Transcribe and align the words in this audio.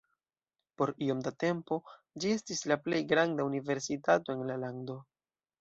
Por 0.79 0.91
iom 1.07 1.19
da 1.27 1.33
tempo, 1.43 1.77
ĝi 2.23 2.33
estis 2.37 2.65
la 2.73 2.79
plej 2.87 3.03
granda 3.15 3.47
universitato 3.53 4.39
en 4.39 4.43
la 4.51 4.61
lando. 4.65 4.99